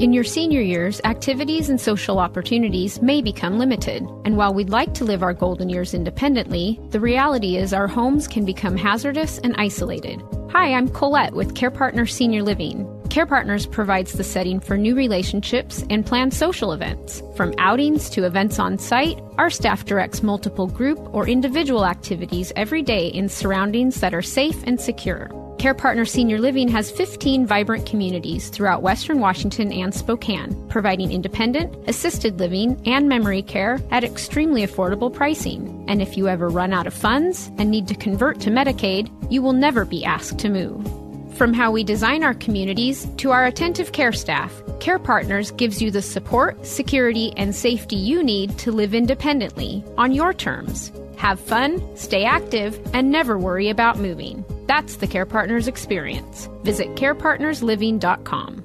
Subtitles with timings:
[0.00, 4.02] In your senior years, activities and social opportunities may become limited.
[4.24, 8.26] And while we'd like to live our golden years independently, the reality is our homes
[8.26, 10.20] can become hazardous and isolated.
[10.50, 12.90] Hi, I'm Colette with Care Partners Senior Living.
[13.08, 17.22] Care Partners provides the setting for new relationships and planned social events.
[17.36, 22.82] From outings to events on site, our staff directs multiple group or individual activities every
[22.82, 25.30] day in surroundings that are safe and secure.
[25.64, 31.74] Care Partner Senior Living has 15 vibrant communities throughout Western Washington and Spokane, providing independent,
[31.88, 35.82] assisted living, and memory care at extremely affordable pricing.
[35.88, 39.40] And if you ever run out of funds and need to convert to Medicaid, you
[39.40, 40.86] will never be asked to move.
[41.34, 45.90] From how we design our communities to our attentive care staff, Care Partners gives you
[45.90, 50.92] the support, security, and safety you need to live independently on your terms.
[51.24, 54.44] Have fun, stay active, and never worry about moving.
[54.66, 56.50] That's the Care Partners experience.
[56.64, 58.62] Visit carepartnersliving.com.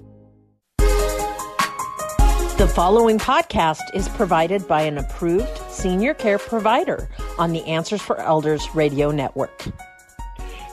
[2.58, 7.08] The following podcast is provided by an approved senior care provider
[7.38, 9.64] on the Answers for Elders radio network.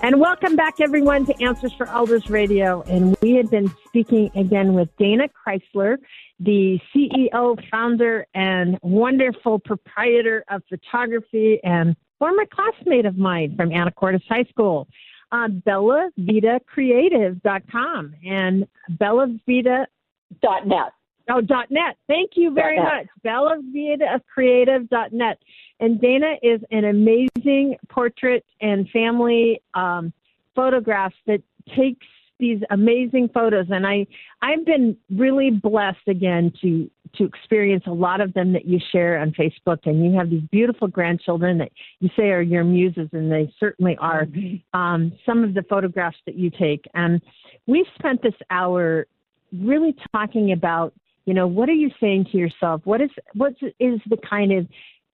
[0.03, 2.83] And welcome back, everyone, to Answers for Elders Radio.
[2.83, 5.97] And we had been speaking again with Dana Chrysler,
[6.39, 14.23] the CEO, founder, and wonderful proprietor of photography and former classmate of mine from Anacortes
[14.29, 14.87] High School
[15.33, 20.93] uh, BellaVitaCreative.com and BellaVita.net.
[21.29, 21.97] Oh, dot .net.
[22.07, 23.09] Thank you very much.
[23.25, 25.39] BellaVitaCreative.net.
[25.81, 30.13] And Dana is an amazing portrait and family um,
[30.55, 31.43] photographs that
[31.77, 32.07] takes
[32.39, 33.67] these amazing photos.
[33.71, 34.07] And I
[34.43, 39.19] I've been really blessed again to to experience a lot of them that you share
[39.19, 39.79] on Facebook.
[39.85, 43.97] And you have these beautiful grandchildren that you say are your muses and they certainly
[43.99, 44.79] are mm-hmm.
[44.79, 46.85] um, some of the photographs that you take.
[46.95, 47.23] And
[47.67, 49.07] we've spent this hour
[49.53, 50.93] really talking about
[51.25, 52.83] you know what are you saying to yourself?
[52.85, 54.67] What is what is the kind of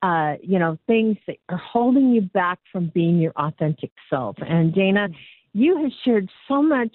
[0.03, 4.75] uh, you know things that are holding you back from being your authentic self and
[4.75, 5.09] Dana
[5.53, 6.95] you have shared so much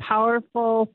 [0.00, 0.90] powerful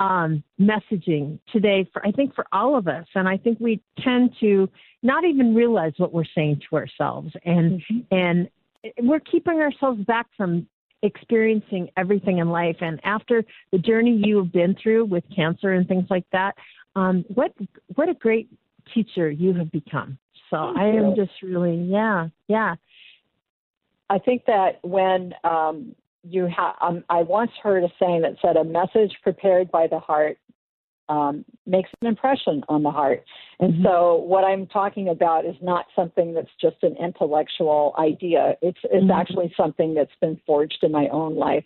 [0.00, 4.34] um, messaging today for I think for all of us, and I think we tend
[4.40, 4.68] to
[5.02, 8.14] not even realize what we're saying to ourselves, and mm-hmm.
[8.14, 8.48] and
[9.00, 10.66] we're keeping ourselves back from
[11.02, 12.76] experiencing everything in life.
[12.80, 16.56] And after the journey you have been through with cancer and things like that,
[16.96, 17.52] um, what
[17.94, 18.48] what a great
[18.92, 20.18] teacher you have become.
[20.52, 22.76] So Thank I am just really yeah yeah.
[24.08, 28.56] I think that when um, you have um, i once heard a saying that said
[28.56, 30.38] a message prepared by the heart
[31.08, 33.24] um, makes an impression on the heart
[33.60, 33.84] and mm-hmm.
[33.84, 39.02] so what i'm talking about is not something that's just an intellectual idea it's it's
[39.02, 39.10] mm-hmm.
[39.10, 41.64] actually something that's been forged in my own life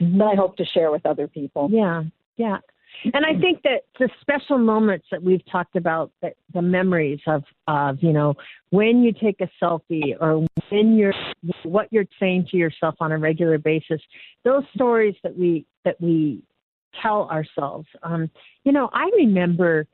[0.00, 0.18] mm-hmm.
[0.18, 2.02] that i hope to share with other people yeah
[2.36, 2.58] yeah
[3.04, 7.44] and I think that the special moments that we've talked about, that the memories of,
[7.66, 8.34] of you know,
[8.70, 11.14] when you take a selfie or when you're
[11.62, 14.00] what you're saying to yourself on a regular basis,
[14.44, 16.42] those stories that we that we
[17.00, 17.86] tell ourselves.
[18.02, 18.30] Um,
[18.64, 19.86] you know, I remember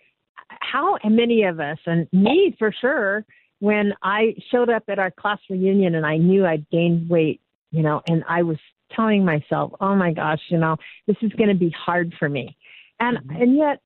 [0.60, 3.24] how many of us, and me for sure,
[3.60, 7.40] when I showed up at our class reunion and I knew I'd gained weight,
[7.70, 8.58] you know, and I was
[8.94, 10.76] telling myself, oh my gosh, you know,
[11.06, 12.56] this is going to be hard for me
[13.00, 13.42] and mm-hmm.
[13.42, 13.80] and yet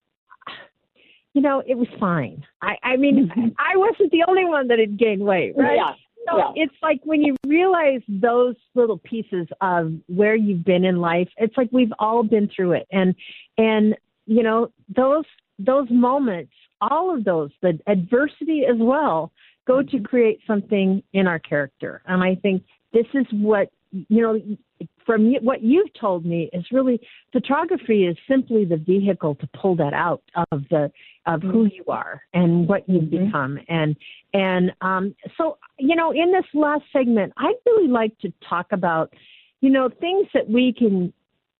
[1.34, 3.48] you know it was fine i i mean mm-hmm.
[3.58, 5.92] i wasn't the only one that had gained weight right yeah
[6.28, 6.52] so yeah.
[6.54, 11.56] it's like when you realize those little pieces of where you've been in life it's
[11.56, 13.14] like we've all been through it and
[13.58, 13.94] and
[14.26, 15.24] you know those
[15.58, 19.32] those moments all of those the adversity as well
[19.66, 20.04] go to mm-hmm.
[20.04, 24.40] create something in our character and i think this is what you know
[25.10, 27.00] from what you've told me is really
[27.32, 30.22] photography is simply the vehicle to pull that out
[30.52, 30.88] of the
[31.26, 33.24] of who you are and what you've mm-hmm.
[33.24, 33.58] become.
[33.68, 33.96] And
[34.32, 39.12] and um, so you know in this last segment i'd really like to talk about
[39.60, 41.12] you know things that we can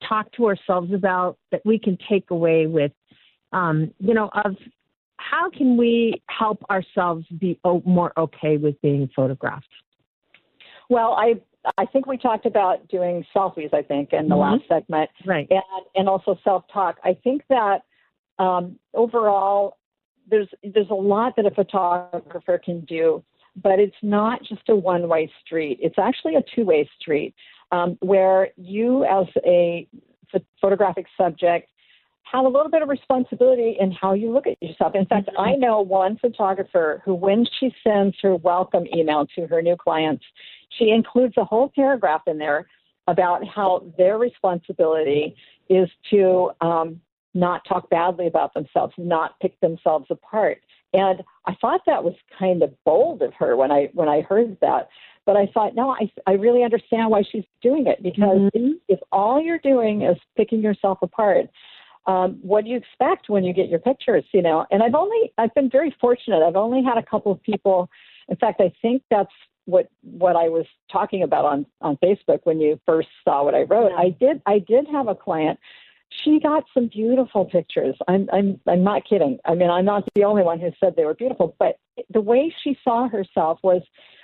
[0.08, 2.92] talk to ourselves about that we can take away with
[3.52, 4.54] um, you know of
[5.16, 9.66] how can we help ourselves be more okay with being photographed?
[10.88, 11.34] Well, I
[11.76, 14.58] I think we talked about doing selfies, I think, in the mm-hmm.
[14.58, 15.10] last segment.
[15.26, 15.46] Right.
[15.50, 15.62] And,
[15.94, 16.96] and also self talk.
[17.04, 17.82] I think that
[18.38, 19.76] um, overall,
[20.28, 23.22] there's, there's a lot that a photographer can do,
[23.62, 25.78] but it's not just a one way street.
[25.82, 27.34] It's actually a two way street
[27.72, 29.86] um, where you, as a
[30.60, 31.70] photographic subject,
[32.22, 34.94] have a little bit of responsibility in how you look at yourself.
[34.94, 35.60] In fact, I mm-hmm.
[35.60, 40.24] know one photographer who, when she sends her welcome email to her new clients,
[40.70, 42.66] she includes a whole paragraph in there
[43.06, 45.34] about how their responsibility
[45.68, 47.00] is to um,
[47.34, 50.60] not talk badly about themselves, not pick themselves apart.
[50.92, 54.56] And I thought that was kind of bold of her when I when I heard
[54.60, 54.88] that.
[55.26, 58.72] But I thought, no, I I really understand why she's doing it because mm-hmm.
[58.88, 61.46] if, if all you're doing is picking yourself apart,
[62.06, 64.24] um, what do you expect when you get your pictures?
[64.32, 66.42] You know, and I've only I've been very fortunate.
[66.42, 67.88] I've only had a couple of people.
[68.30, 69.32] In fact, I think that's
[69.66, 73.62] what what I was talking about on on Facebook when you first saw what I
[73.62, 73.92] wrote.
[73.92, 75.58] I did I did have a client.
[76.24, 77.94] She got some beautiful pictures.
[78.08, 79.38] I'm I'm I'm not kidding.
[79.44, 81.78] I mean, I'm not the only one who said they were beautiful, but
[82.10, 83.82] the way she saw herself was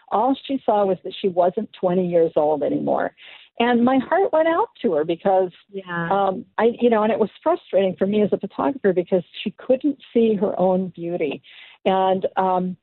[0.09, 3.15] all she saw was that she wasn't 20 years old anymore.
[3.59, 6.09] And my heart went out to her because yeah.
[6.11, 9.53] um I you know, and it was frustrating for me as a photographer because she
[9.53, 11.43] couldn't see her own beauty.
[11.85, 12.77] And um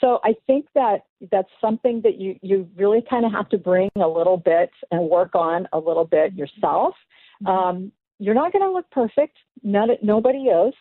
[0.00, 3.90] so I think that that's something that you, you really kind of have to bring
[3.96, 6.94] a little bit and work on a little bit yourself.
[7.42, 7.46] Mm-hmm.
[7.46, 9.36] Um, you're not going to look perfect.
[9.62, 10.74] None, nobody is.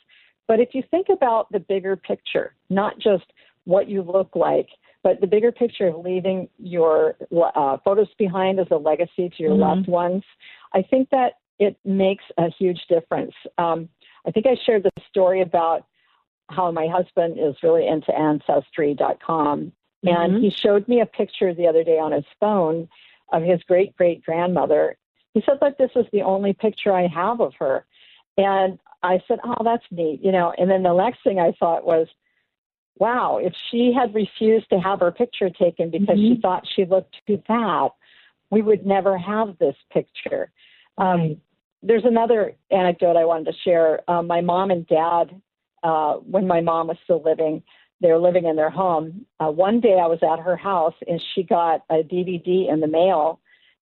[0.47, 3.25] But if you think about the bigger picture, not just
[3.65, 4.67] what you look like,
[5.03, 7.15] but the bigger picture of leaving your
[7.55, 9.61] uh, photos behind as a legacy to your mm-hmm.
[9.61, 10.23] loved ones,
[10.73, 13.33] I think that it makes a huge difference.
[13.57, 13.89] Um,
[14.25, 15.85] I think I shared the story about
[16.49, 19.71] how my husband is really into ancestry.com.
[20.05, 20.07] Mm-hmm.
[20.07, 22.89] And he showed me a picture the other day on his phone
[23.31, 24.97] of his great great grandmother.
[25.33, 27.85] He said, Look, this is the only picture I have of her.
[28.37, 30.53] And I said, Oh, that's neat, you know.
[30.57, 32.07] And then the next thing I thought was,
[32.97, 36.35] Wow, if she had refused to have her picture taken because mm-hmm.
[36.35, 37.89] she thought she looked too fat,
[38.51, 40.51] we would never have this picture.
[40.97, 41.37] Um,
[41.81, 44.09] there's another anecdote I wanted to share.
[44.09, 45.41] Um, my mom and dad
[45.83, 47.63] uh, when my mom was still living.
[48.01, 49.25] They were living in their home.
[49.39, 52.87] Uh, one day I was at her house and she got a DVD in the
[52.87, 53.39] mail.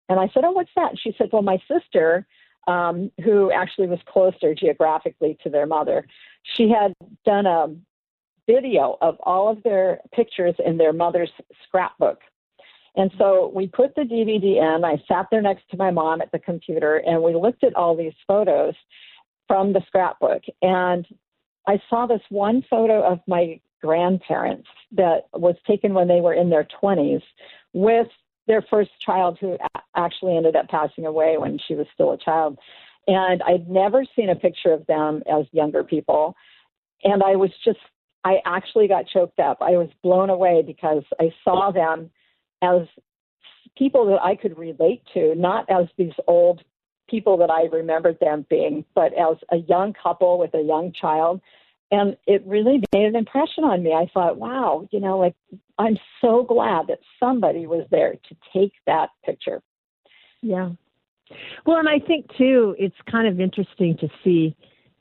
[0.10, 0.92] And I said, Oh, what's that?
[0.92, 2.28] And she said, Well, my sister,
[2.68, 6.06] um, who actually was closer geographically to their mother,
[6.56, 6.94] she had
[7.26, 7.68] done a
[8.48, 11.32] video of all of their pictures in their mother's
[11.68, 12.20] scrapbook.
[12.96, 14.84] And so we put the DVD in.
[14.84, 17.96] I sat there next to my mom at the computer and we looked at all
[17.96, 18.74] these photos
[19.48, 20.44] from the scrapbook.
[20.62, 21.08] And
[21.68, 26.50] I saw this one photo of my grandparents that was taken when they were in
[26.50, 27.22] their 20s
[27.74, 28.08] with
[28.48, 29.58] their first child who
[29.96, 32.58] actually ended up passing away when she was still a child.
[33.08, 36.36] And I'd never seen a picture of them as younger people.
[37.04, 37.80] And I was just,
[38.24, 39.58] I actually got choked up.
[39.62, 42.12] I was blown away because I saw them
[42.62, 42.82] as
[43.78, 46.62] people that I could relate to, not as these old
[47.12, 51.42] people that I remembered them being, but as a young couple with a young child.
[51.94, 53.92] And it really made an impression on me.
[53.92, 55.36] I thought, wow, you know, like
[55.78, 59.62] I'm so glad that somebody was there to take that picture.
[60.42, 60.70] Yeah.
[61.66, 64.56] Well, and I think too, it's kind of interesting to see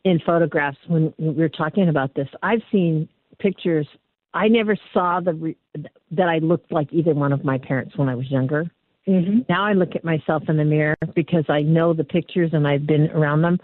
[0.04, 2.28] in photographs when we were talking about this.
[2.42, 3.08] I've seen
[3.38, 3.86] pictures.
[4.34, 5.56] I never saw the re-
[6.10, 8.70] that I looked like either one of my parents when I was younger.
[9.10, 9.40] Mm-hmm.
[9.48, 12.86] Now I look at myself in the mirror because I know the pictures and I've
[12.86, 13.58] been around them,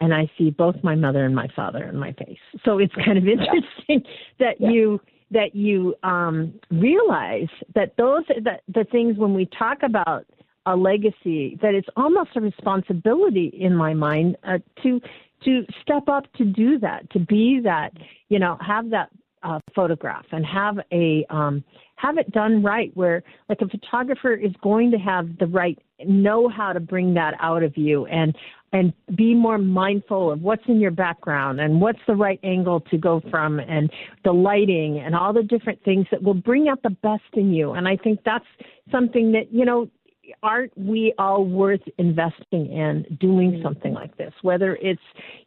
[0.00, 2.38] and I see both my mother and my father in my face.
[2.64, 4.08] So it's kind of interesting
[4.38, 4.70] that yeah.
[4.70, 5.00] you
[5.32, 10.24] that you um, realize that those that the things when we talk about
[10.66, 15.00] a legacy that it's almost a responsibility in my mind uh, to
[15.44, 17.92] to step up to do that to be that
[18.28, 19.08] you know have that
[19.42, 21.64] uh, photograph and have a um,
[21.96, 26.48] have it done right where like a photographer is going to have the right know
[26.48, 28.36] how to bring that out of you and
[28.72, 32.96] and be more mindful of what's in your background and what's the right angle to
[32.96, 33.90] go from and
[34.24, 37.72] the lighting and all the different things that will bring out the best in you
[37.72, 38.46] and i think that's
[38.90, 39.88] something that you know
[40.42, 43.62] aren't we all worth investing in doing mm-hmm.
[43.62, 45.02] something like this whether it's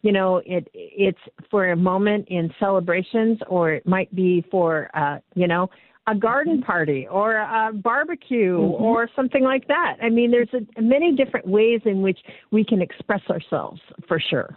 [0.05, 1.17] you know it it's
[1.49, 5.67] for a moment in celebrations or it might be for uh you know
[6.07, 6.65] a garden mm-hmm.
[6.65, 8.83] party or a barbecue mm-hmm.
[8.83, 12.19] or something like that i mean there's a, many different ways in which
[12.51, 14.55] we can express ourselves for sure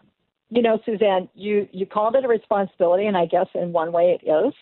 [0.50, 4.18] you know suzanne you you called it a responsibility and i guess in one way
[4.20, 4.52] it is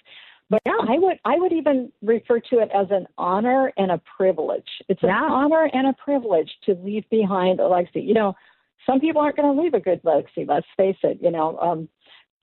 [0.49, 0.77] but yeah.
[0.81, 4.69] I would I would even refer to it as an honor and a privilege.
[4.89, 5.27] It's yeah.
[5.27, 8.01] an honor and a privilege to leave behind a legacy.
[8.01, 8.37] You know,
[8.85, 10.45] some people aren't going to leave a good legacy.
[10.47, 11.19] Let's face it.
[11.21, 11.89] You know, um,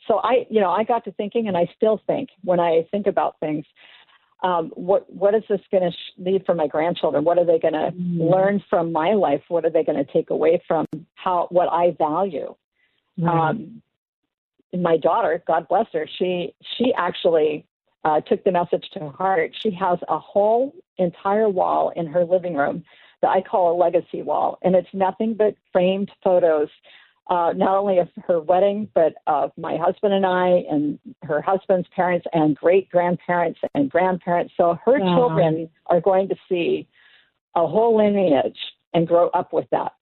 [0.07, 3.07] so I you know I got to thinking, and I still think when I think
[3.07, 3.65] about things.
[4.43, 7.23] Um, what what is this going to sh- leave for my grandchildren?
[7.23, 8.29] What are they going to mm.
[8.29, 9.41] learn from my life?
[9.47, 10.85] What are they going to take away from
[11.15, 12.53] how what I value?
[13.17, 13.29] Mm.
[13.29, 13.81] Um,
[14.73, 17.65] my daughter, God bless her, she she actually
[18.03, 19.51] uh, took the message to heart.
[19.61, 22.83] She has a whole entire wall in her living room
[23.23, 26.69] that I call a legacy wall, and it's nothing but framed photos
[27.29, 31.87] uh, not only of her wedding, but of my husband and I, and her husband's
[31.95, 34.53] parents, and great grandparents and grandparents.
[34.57, 35.15] So her wow.
[35.15, 36.87] children are going to see
[37.55, 38.57] a whole lineage
[38.93, 39.93] and grow up with that.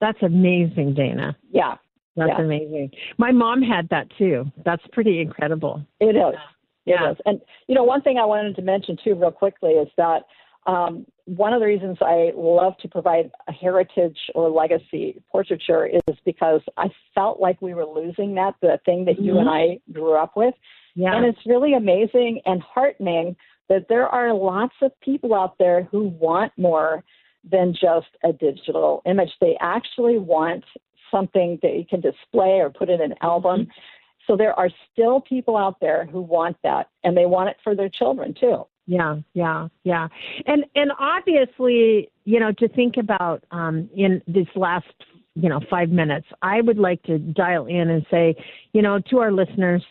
[0.00, 1.36] That's amazing, Dana.
[1.50, 1.76] Yeah.
[2.16, 2.44] That's yeah.
[2.44, 2.90] amazing.
[3.16, 4.44] My mom had that too.
[4.64, 5.82] That's pretty incredible.
[6.00, 6.38] It is.
[6.84, 7.08] Yeah.
[7.08, 7.16] It is.
[7.24, 10.24] And, you know, one thing I wanted to mention too, real quickly, is that
[10.66, 16.16] um, one of the reasons I love to provide a heritage or legacy portraiture is
[16.24, 19.24] because I felt like we were losing that, the thing that mm-hmm.
[19.24, 20.54] you and I grew up with.
[20.94, 21.16] Yeah.
[21.16, 23.36] And it's really amazing and heartening
[23.68, 27.02] that there are lots of people out there who want more
[27.50, 29.30] than just a digital image.
[29.40, 30.64] They actually want
[31.10, 33.62] something that you can display or put in an album.
[33.62, 33.70] Mm-hmm.
[34.26, 37.74] So there are still people out there who want that and they want it for
[37.74, 38.66] their children too.
[38.86, 40.08] Yeah, yeah, yeah.
[40.46, 44.86] And and obviously, you know, to think about um in this last
[45.34, 48.36] you know, 5 minutes, I would like to dial in and say,
[48.74, 49.82] you know, to our listeners,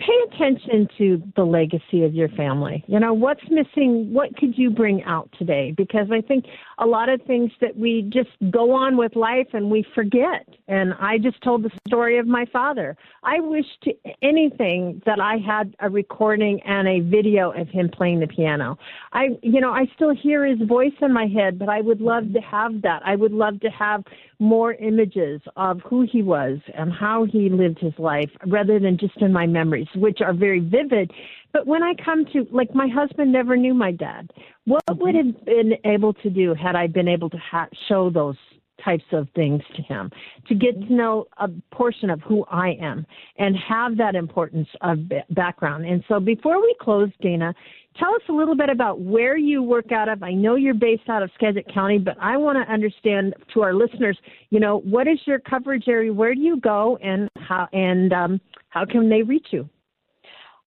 [0.00, 2.84] pay attention to the legacy of your family.
[2.88, 4.12] You know, what's missing?
[4.12, 5.72] What could you bring out today?
[5.76, 6.46] Because I think
[6.78, 10.48] a lot of things that we just go on with life and we forget.
[10.66, 12.96] And I just told the story of my father.
[13.22, 18.20] I wish to anything that I had a recording and a video of him playing
[18.20, 18.76] the piano.
[19.12, 22.32] I, you know, I still hear his voice in my head, but I would love
[22.32, 23.02] to have that.
[23.04, 24.02] I would love to have
[24.38, 29.16] more images of who he was and how he lived his life rather than just
[29.18, 31.10] in my memories, which are very vivid.
[31.52, 34.30] But when I come to, like, my husband never knew my dad.
[34.64, 35.02] What mm-hmm.
[35.02, 38.36] would have been able to do had I been able to ha- show those
[38.82, 40.10] types of things to him
[40.48, 43.06] to get to know a portion of who I am
[43.38, 44.98] and have that importance of
[45.30, 45.86] background.
[45.86, 47.54] And so before we close, Dana,
[47.98, 50.22] tell us a little bit about where you work out of.
[50.22, 53.74] I know you're based out of Skagit County, but I want to understand to our
[53.74, 54.18] listeners,
[54.50, 56.12] you know, what is your coverage area?
[56.12, 59.68] Where do you go and how, and um, how can they reach you?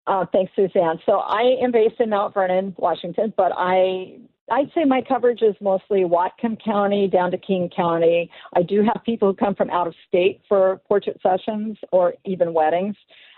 [0.06, 0.98] Uh, thanks, Suzanne.
[1.06, 4.18] So I am based in Mount Vernon, Washington, but I
[4.50, 8.30] I'd say my coverage is mostly Whatcom County down to King County.
[8.54, 12.52] I do have people who come from out of state for portrait sessions or even
[12.52, 12.96] weddings.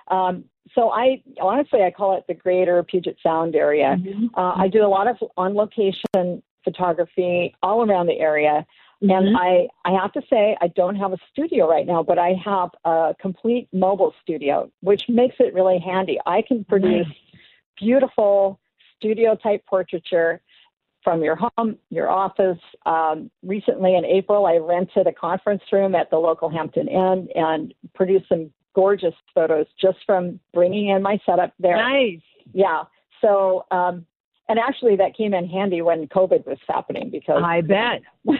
[0.08, 0.44] Um,
[0.74, 3.96] so I honestly I call it the greater Puget Sound area.
[3.98, 4.26] Mm-hmm.
[4.34, 8.66] Uh, I do a lot of on location photography all around the area.
[9.02, 9.10] Mm-hmm.
[9.10, 12.34] And I, I have to say, I don't have a studio right now, but I
[12.44, 16.18] have a complete mobile studio, which makes it really handy.
[16.26, 17.06] I can produce
[17.78, 18.58] beautiful
[18.96, 20.40] studio type portraiture
[21.06, 22.58] from your home, your office.
[22.84, 27.72] Um, recently in April, I rented a conference room at the local Hampton Inn and
[27.94, 31.76] produced some gorgeous photos just from bringing in my setup there.
[31.76, 32.18] Nice.
[32.52, 32.82] Yeah.
[33.20, 34.04] So, um,
[34.48, 38.02] and actually that came in handy when COVID was happening because I bet.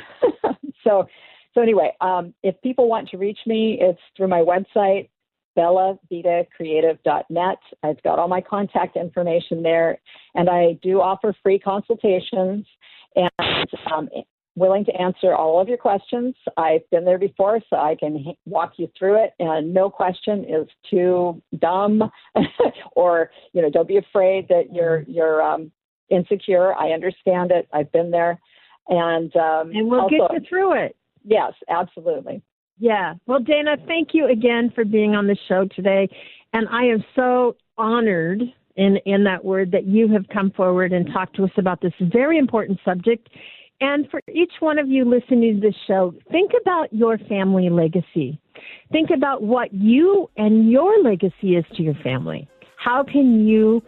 [0.82, 1.06] so,
[1.54, 5.08] so anyway, um, if people want to reach me, it's through my website,
[5.56, 7.58] bellavitacreative.net.
[7.82, 9.98] I've got all my contact information there,
[10.34, 12.66] and I do offer free consultations.
[13.14, 14.10] And um,
[14.56, 16.34] willing to answer all of your questions.
[16.56, 19.34] I've been there before, so I can walk you through it.
[19.38, 22.10] And no question is too dumb,
[22.96, 25.70] or you know, don't be afraid that you're you're um,
[26.08, 26.75] insecure.
[26.75, 27.68] I understand it.
[27.72, 28.40] I've been there,
[28.88, 30.96] and um, and we'll also, get you through it.
[31.25, 32.42] Yes, absolutely.
[32.78, 33.14] Yeah.
[33.26, 36.09] Well, Dana, thank you again for being on the show today,
[36.52, 38.42] and I am so honored
[38.76, 41.95] in in that word that you have come forward and talked to us about this
[42.00, 43.28] very important subject
[43.80, 48.40] and for each one of you listening to this show, think about your family legacy.
[48.90, 52.49] Think about what you and your legacy is to your family.
[52.78, 53.83] How can you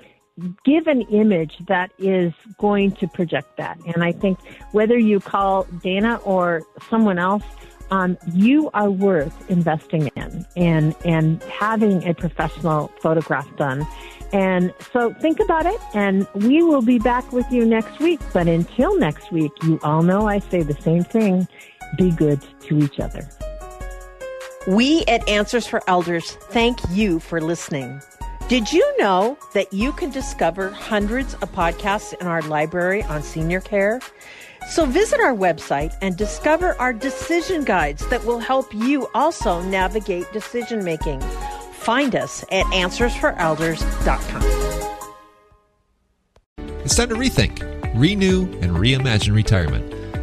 [0.64, 3.78] give an image that is going to project that?
[3.86, 4.38] And I think
[4.72, 7.44] whether you call Dana or someone else,
[7.90, 13.86] um, you are worth investing in and and having a professional photograph done
[14.32, 18.20] and so think about it, and we will be back with you next week.
[18.32, 21.48] But until next week, you all know I say the same thing
[21.96, 23.26] be good to each other.
[24.66, 28.02] We at Answers for Elders thank you for listening.
[28.48, 33.60] Did you know that you can discover hundreds of podcasts in our library on senior
[33.60, 34.00] care?
[34.68, 40.30] So visit our website and discover our decision guides that will help you also navigate
[40.32, 41.20] decision making
[41.88, 44.42] find us at answersforelders.com.
[46.84, 47.62] It's time to rethink,
[47.98, 49.97] renew, and reimagine retirement.